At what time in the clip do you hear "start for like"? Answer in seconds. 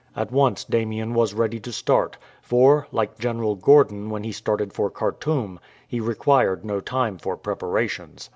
1.71-3.19